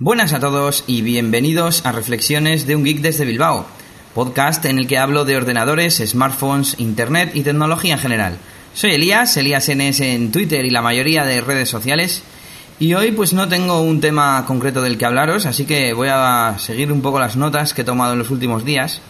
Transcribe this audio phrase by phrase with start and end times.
[0.00, 3.64] Buenas a todos y bienvenidos a Reflexiones de un Geek desde Bilbao,
[4.12, 8.38] podcast en el que hablo de ordenadores, smartphones, internet y tecnología en general.
[8.74, 12.24] Soy Elías, Elías NS en Twitter y la mayoría de redes sociales,
[12.80, 16.56] y hoy pues no tengo un tema concreto del que hablaros, así que voy a
[16.58, 19.00] seguir un poco las notas que he tomado en los últimos días.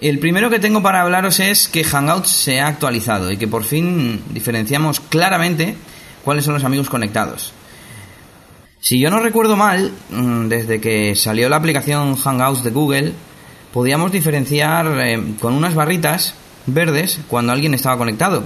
[0.00, 3.64] El primero que tengo para hablaros es que Hangouts se ha actualizado y que por
[3.64, 5.74] fin diferenciamos claramente
[6.24, 7.52] cuáles son los amigos conectados.
[8.84, 13.12] Si yo no recuerdo mal, mm, desde que salió la aplicación Hangouts de Google,
[13.72, 16.34] podíamos diferenciar eh, con unas barritas
[16.66, 18.44] verdes cuando alguien estaba conectado.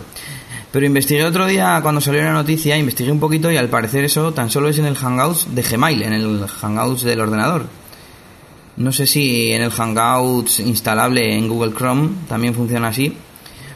[0.70, 4.32] Pero investigué otro día cuando salió la noticia, investigué un poquito y al parecer eso
[4.32, 7.66] tan solo es en el Hangouts de Gmail, en el Hangouts del ordenador.
[8.76, 13.12] No sé si en el Hangouts instalable en Google Chrome también funciona así.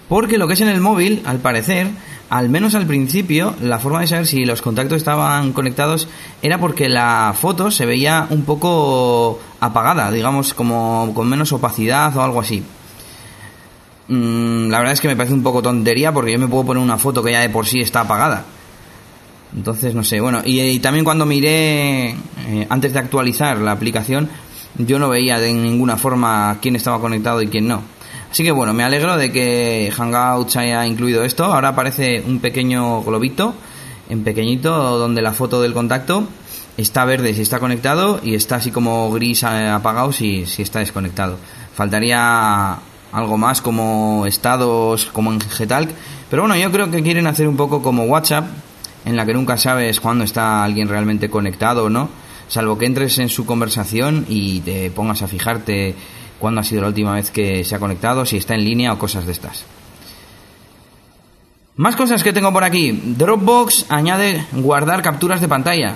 [0.08, 1.88] Porque lo que es en el móvil, al parecer,
[2.32, 6.08] al menos al principio, la forma de saber si los contactos estaban conectados
[6.40, 12.22] era porque la foto se veía un poco apagada, digamos, como con menos opacidad o
[12.22, 12.62] algo así.
[14.08, 16.82] Mm, la verdad es que me parece un poco tontería porque yo me puedo poner
[16.82, 18.46] una foto que ya de por sí está apagada.
[19.54, 24.30] Entonces, no sé, bueno, y, también cuando miré, eh, antes de actualizar la aplicación,
[24.78, 27.82] yo no veía de ninguna forma quién estaba conectado y quién no.
[28.32, 31.44] Así que bueno, me alegro de que Hangouts haya incluido esto.
[31.44, 33.52] Ahora aparece un pequeño globito,
[34.08, 36.26] en pequeñito, donde la foto del contacto
[36.78, 40.78] está verde si está conectado y está así como gris eh, apagado si, si está
[40.78, 41.36] desconectado.
[41.74, 42.78] Faltaría
[43.12, 45.90] algo más como estados, como en Getalk.
[46.30, 48.46] Pero bueno, yo creo que quieren hacer un poco como WhatsApp,
[49.04, 52.08] en la que nunca sabes cuándo está alguien realmente conectado o no,
[52.48, 55.94] salvo que entres en su conversación y te pongas a fijarte
[56.42, 58.98] cuándo ha sido la última vez que se ha conectado, si está en línea o
[58.98, 59.64] cosas de estas.
[61.76, 62.90] Más cosas que tengo por aquí.
[62.90, 65.94] Dropbox añade guardar capturas de pantalla.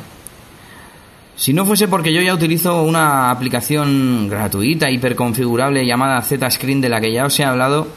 [1.34, 7.00] Si no fuese porque yo ya utilizo una aplicación gratuita, hiperconfigurable llamada Z-Screen de la
[7.00, 7.88] que ya os he hablado,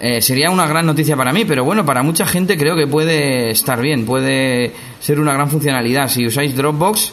[0.00, 3.50] eh, sería una gran noticia para mí, pero bueno, para mucha gente creo que puede
[3.50, 6.08] estar bien, puede ser una gran funcionalidad.
[6.08, 7.12] Si usáis Dropbox,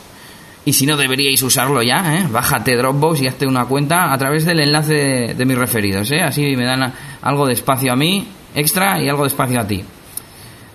[0.68, 2.28] y si no, deberíais usarlo ya, ¿eh?
[2.30, 6.22] Bájate Dropbox y hazte una cuenta a través del enlace de, mis referidos, ¿eh?
[6.22, 6.92] Así me dan
[7.22, 9.82] algo de espacio a mí, extra, y algo de espacio a ti.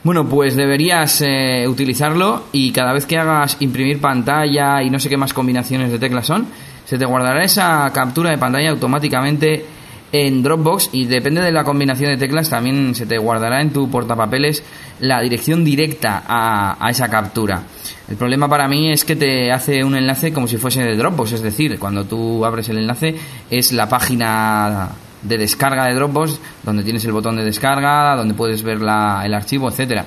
[0.02, 5.10] Bueno, pues deberías eh, utilizarlo y cada vez que hagas imprimir pantalla y no sé
[5.10, 6.46] qué más combinaciones de teclas son,
[6.86, 9.66] se te guardará esa captura de pantalla automáticamente
[10.12, 13.90] en Dropbox y depende de la combinación de teclas también se te guardará en tu
[13.90, 14.62] portapapeles
[15.00, 17.62] la dirección directa a, esa captura.
[18.08, 21.32] El problema para mí es que te hace un enlace como si fuese de Dropbox,
[21.32, 23.14] es decir, cuando tú abres el enlace
[23.50, 24.90] es la página
[25.22, 29.32] de descarga de Dropbox donde tienes el botón de descarga, donde puedes ver la, el
[29.32, 30.04] archivo, etcétera.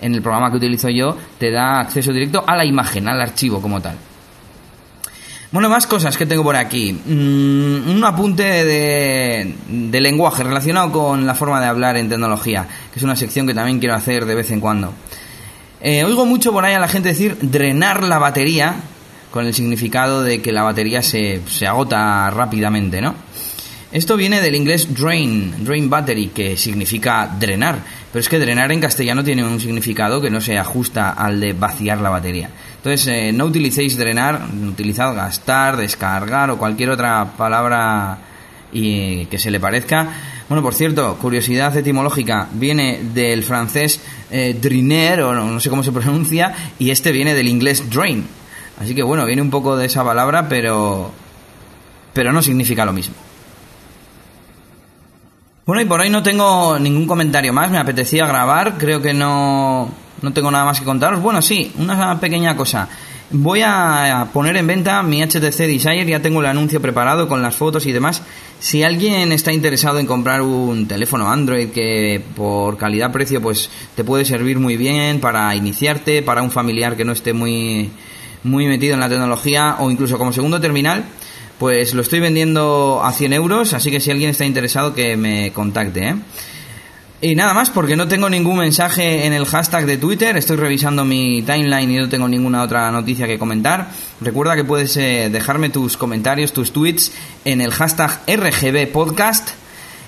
[0.00, 3.60] En el programa que utilizo yo te da acceso directo a la imagen, al archivo
[3.60, 3.96] como tal.
[5.52, 6.94] Bueno, más cosas que tengo por aquí.
[6.94, 13.02] Mm, un apunte de, lenguaje relacionado con la forma de hablar en tecnología, que es
[13.02, 14.94] una sección que también quiero hacer de vez en cuando.
[15.82, 18.76] Eh, oigo mucho por ahí a la gente decir drenar la batería,
[19.30, 23.14] con el significado de que la batería se, se agota rápidamente, ¿no?
[23.92, 27.78] Esto viene del inglés drain, drain battery, que significa drenar.
[28.10, 31.52] Pero es que drenar en castellano tiene un significado que no se ajusta al de
[31.52, 32.48] vaciar la batería.
[32.82, 38.18] Entonces, eh, no utilicéis drenar, utilizad gastar, descargar o cualquier otra palabra
[38.72, 40.08] y que se le parezca.
[40.48, 44.00] Bueno, por cierto, curiosidad etimológica, viene del francés
[44.32, 48.26] eh, driner, o no, no sé cómo se pronuncia, y este viene del inglés drain.
[48.80, 51.12] Así que bueno, viene un poco de esa palabra, pero,
[52.12, 53.14] pero no significa lo mismo.
[55.66, 59.88] Bueno, y por hoy no tengo ningún comentario más, me apetecía grabar, creo que no,
[60.22, 61.20] no tengo nada más que contaros.
[61.20, 62.88] Bueno, sí, una pequeña cosa.
[63.34, 67.54] Voy a poner en venta mi HTC Desire, ya tengo el anuncio preparado con las
[67.54, 68.22] fotos y demás.
[68.60, 74.26] Si alguien está interesado en comprar un teléfono Android que por calidad-precio pues te puede
[74.26, 77.90] servir muy bien para iniciarte, para un familiar que no esté muy,
[78.44, 81.04] muy metido en la tecnología o incluso como segundo terminal,
[81.58, 85.52] pues lo estoy vendiendo a 100 euros, así que si alguien está interesado que me
[85.52, 86.08] contacte.
[86.08, 86.14] ¿eh?
[87.24, 91.04] Y nada más, porque no tengo ningún mensaje en el hashtag de Twitter, estoy revisando
[91.04, 93.92] mi timeline y no tengo ninguna otra noticia que comentar.
[94.20, 97.12] Recuerda que puedes eh, dejarme tus comentarios, tus tweets
[97.44, 99.50] en el hashtag RGB Podcast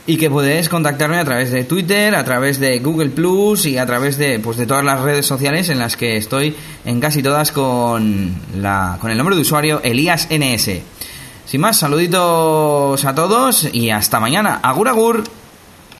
[0.08, 3.86] y que puedes contactarme a través de Twitter, a través de Google Plus y a
[3.86, 7.52] través de, pues, de todas las redes sociales en las que estoy en casi todas
[7.52, 10.80] con, la, con el nombre de usuario Elías NS.
[11.46, 14.58] Sin más, saluditos a todos y hasta mañana.
[14.64, 15.43] Agur agur.